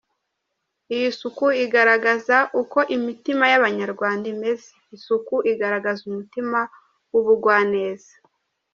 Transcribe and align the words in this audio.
Iyi 0.95 1.09
suku 1.19 1.45
igaragaza 1.65 2.37
uko 2.61 2.79
imitima 2.95 3.43
y’Abanyarwanda 3.51 4.25
imeze, 4.33 4.67
isuku 4.95 5.35
igaragaza 5.51 6.01
umutima 6.11 6.59
w’ubugwaneza. 7.11 8.11